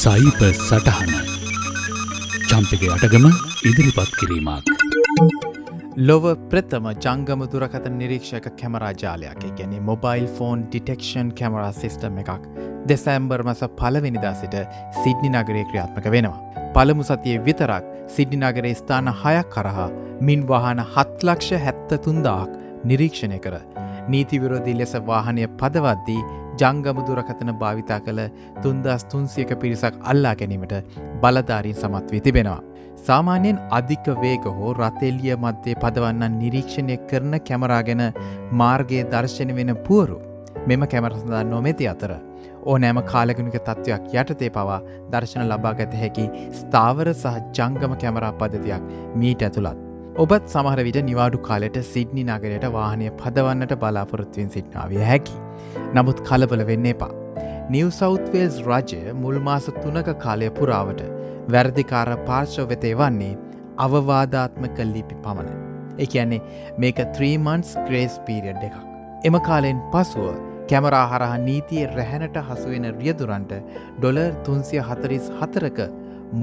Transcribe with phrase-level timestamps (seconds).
[0.00, 1.12] සයිප සටහන
[2.50, 3.24] චම්පක අටගම
[3.68, 4.68] ඉදිරිපත් කිරීමක්.
[6.08, 12.46] ලොව ප්‍රථම ජංගම දුරකත නිරීක්ෂක කැමරාජාලයක් ගැන mobile phone detection camera system එකක්
[12.92, 14.56] දෙසැම්බර් මස පලවෙනිදා සිට
[15.02, 16.38] සිඩ්නි නගරේ ක්‍රියාත්මක වෙනවා.
[16.76, 19.90] පළමු සතිය විතරක් සිඩ්නි නගරේ ස්ථාන හයක් කරහා
[20.28, 22.50] මින් වාහන හත්ලක්ෂ හැත්ත තුන්දාක්
[22.90, 23.56] නිරීක්ෂණය කර.
[24.12, 26.22] නීතිවිරෝධී ලෙස වාහනය පදවද්දී
[26.60, 28.20] ජංගම දුරකතන භාවිතා කළ
[28.62, 30.74] තුන්දස් තුන්සියක පිරිසක් අල්ලා ගැනීමට
[31.22, 32.60] බලධාරීන් සමත් වී තිබෙනවා.
[33.06, 38.02] සාමාන්‍යයෙන් අධික වේග හෝ රතෙල්ලිය මධ්‍යය පදවන්න නිරීක්ෂණය කරන කැමරාගෙන
[38.52, 40.18] මාර්ගයේ දර්ශන වෙන පුවරු
[40.66, 42.14] මෙම කැමරසඳා නොමැති අතර
[42.64, 44.80] ඕනෑම කාලගනික තත්ත්වයක් යටතේ පවා
[45.12, 49.87] දර්ශන ලබා ගත හැකි ස්ථාවර සහ ජංගම කැමරා පද්ධතියක් මීට ඇතුළත්.
[50.22, 55.36] ඔබත් සමහර විට නිවාඩු කාලෙට සිඩ්නි නගරයට වාහනය පදවන්නට බලාපොරොත්තුවෙන් සිට්නාවිය හැකි.
[55.96, 57.12] නමුත් කලබල වෙන්න එපා.
[57.74, 61.04] නිව් සෞත්වේල්ස් රජය මුල්මාස තුනක කාලය පුරාවට
[61.54, 63.38] වැරදිකාර පාර්ශව වෙතේ වන්නේ
[63.86, 65.54] අවවාධාත්මක ලිපි පමණ.
[66.04, 66.42] එකන්නේ
[66.84, 68.76] මේක 3මන්ස් ග්‍රේස් පීරියඩ් එකක්.
[69.28, 70.28] එම කාලෙන් පසුව
[70.70, 73.58] කැමරා හරහා නීතිය රැහැනට හසුවෙන රියදුරන්ට
[74.00, 75.84] ඩොලර් තුන්සිය හතරිස් හතරක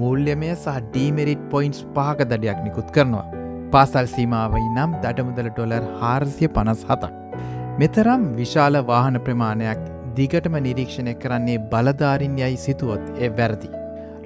[0.01, 3.34] මූල්‍යමය සහ ඩීමෙරිට් පොයින්ස් පාක දඩයක් නිකුත් කරනවා.
[3.73, 7.13] පාසල් සීමාවයි නම් දඩමුදල ඩොලර් හාරසිය පනස් හතක්.
[7.81, 9.81] මෙතරම් විශාල වාහන ප්‍රමාණයක්
[10.17, 13.69] දිගටම නිරීක්ෂණය කරන්නේ බලධාරින් යයි සිතුවොත් ඒ වැරදි.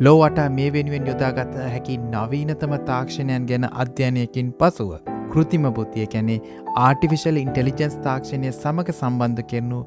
[0.06, 4.92] ලෝවට මේ වෙනුවෙන් යොදාගත හැකි නවීනතම තාක්ෂණයන් ගැන අධ්‍යයනයකින් පසුව.
[5.34, 6.40] කෘතිම බුද්ධිය කැනේ
[6.86, 9.80] ආටිවිශල් ඉන්ටෙලිජන්ස් තාක්ෂණය සමඟ සම්බන්ධ කෙරනු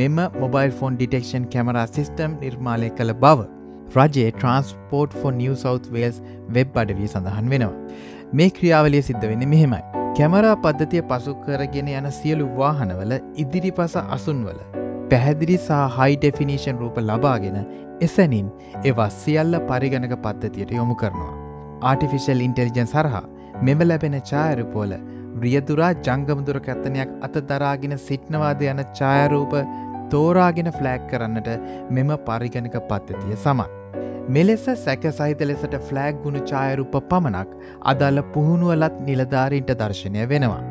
[0.00, 3.48] මෙම mobile phone detection camera system නිර්මාලය කළ බව.
[3.96, 6.22] රජයේ transport for New South Wales
[6.56, 7.74] web අඩවී සඳහන් වෙනවා.
[8.32, 9.82] මේ ක්‍රියාවලිය සිද්ධ වෙන මෙහෙමයි.
[10.16, 14.58] කැමරා පද්ධතිය පසු කරගෙන යන සියලු වාහනවල ඉදිරිපස අසුන්වල.
[15.10, 17.58] පැහැදිරි සහ හයි ඩෙෆිනිෂන් රූප ලබාගෙන
[18.00, 18.48] එසැනින්
[18.84, 21.34] ඒවා සියල්ල පරිගණක පද්ධතියට යොමු කරනවා.
[21.82, 23.24] ආටිෆිශල් ඉන්ටෙලිජන් සරහා
[23.62, 24.98] මෙම ලැබෙන ඡායරූපෝල
[25.44, 29.56] රියදුරා ජංගමදුර කැත්තනයක් අත දරාගෙන සිට්නවාද යන ඡායරූප
[30.10, 31.50] තෝරාගෙන ෆ්ලෑග් කරන්නට
[31.90, 33.85] මෙම පරිගණක පද්ධතිය සමත්.
[34.28, 37.50] මෙලෙස සැක සහිත ලෙසට ෆ්ලෑග් ගුණු ඡායරූප පමණක්
[37.90, 40.62] අදාළ පුහුණුවලත් නිලධාරීන්ට දර්ශනය වෙනවා.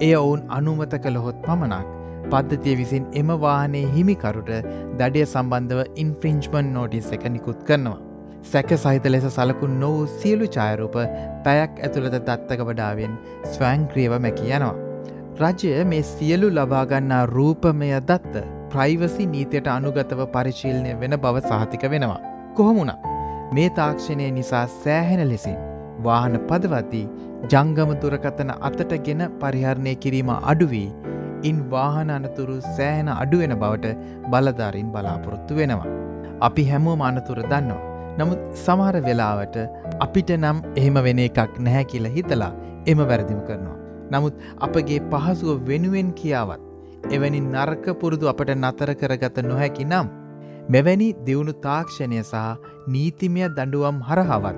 [0.00, 1.88] එය ඔවුන් අනුමත කළහොත් පමණක්
[2.30, 4.52] පද්ධතිය විසින් එම වාහනේ හිමිකරුට
[5.00, 7.98] දඩිය සම්බන්ධව ඉන්ෆ්‍රිංජ්මන් නෝටිස් එක නිකුත් කරනවා.
[8.42, 10.96] සැක සහිත ලෙස සලකුන් නොවූ සියලු ඡායරූප
[11.44, 13.18] පැයක් ඇතුළත දත්තක වඩාවෙන්
[13.54, 14.76] ස්වංක්‍රියව මැකි යනවා.
[15.42, 22.35] රජය මේ සියලු ලබාගන්නා රූපමය දත්ත ප්‍රයිවසි නීතියට අනුගතව පරිශීලනය වෙන බව සහතික වෙනවා.
[22.58, 22.92] කොහොමුණ
[23.56, 25.58] මේ තාක්ෂණය නිසා සෑහෙන ලෙසින්
[26.04, 27.06] වාහන පදවද්දී
[27.52, 30.88] ජංගම දුරකතන අතට ගෙන පරිහරණය කිරීම අඩුවී
[31.42, 33.94] ඉන් වාහන අනතුරු සෑහෙන අඩුවෙන බවට
[34.30, 35.92] බලධාරින් බලාපොරොත්තු වෙනවා.
[36.40, 37.82] අපි හැමෝ අනතුර දන්නවා.
[38.18, 39.56] නමුත් සමහර වෙලාවට
[40.00, 42.52] අපිට නම් එහෙම වෙන එකක් නැහැ කියලා හිතලා
[42.86, 43.78] එම වැරදිම කරනවා.
[44.12, 46.62] නමුත් අපගේ පහසුව වෙනුවෙන් කියාවත්
[47.14, 50.08] එවැනි නර්ක පුරුදු අපට නතර කරගත නොහැකි නම්
[50.68, 52.38] මෙවැනි දියුණු තාක්ෂණය සහ
[52.94, 54.56] නීතිමය දඩුවම් හරහාවත්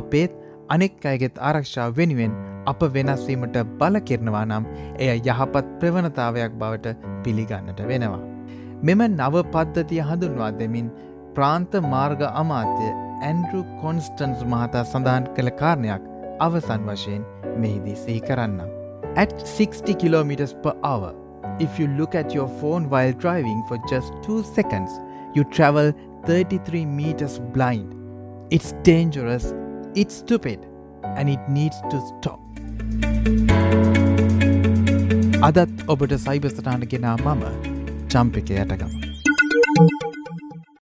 [0.00, 0.32] අපේත්
[0.74, 2.32] අනෙක් අයගෙත් ආරක්ෂාව වෙනුවෙන්
[2.72, 4.64] අප වෙනස්වීමට බල කෙරනවා නම්
[5.02, 8.22] එය යහපත් ප්‍රවණතාවයක් බවට පිළිගන්නට වෙනවා.
[8.86, 10.90] මෙම නව පද්ධතිය හඳුන්වා දෙමින්
[11.36, 12.88] ප්‍රාන්ත මාර්ග අමාත්‍ය
[13.28, 16.02] ඇන්ඩරු කොන්ස්ටන්ස් මහතා සඳහන් කළ කාරණයක්
[16.46, 17.22] අවසන් වශයෙන්
[17.62, 18.74] මෙහිදී සිහි කරන්නම්.
[19.22, 21.14] At 60 kilometers per hour,
[21.60, 24.90] if you look at your phone while driving for just 2 seconds,
[25.36, 25.92] you travel
[26.24, 27.94] 33 meters blind.
[28.50, 29.52] It's dangerous,
[29.94, 30.66] it's stupid,
[31.04, 32.40] and it needs to stop.
[35.42, 37.42] අදත් ඔබට සයිබස්ටාන්ට ගෙනා මම
[38.08, 39.05] චම්පික යටගම.